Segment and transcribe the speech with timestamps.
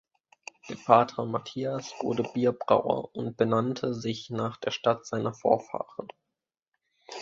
[0.67, 6.07] Der Vater Matthias wurde Bierbrauer und benannte sich nach der Stadt seiner Vorfahren.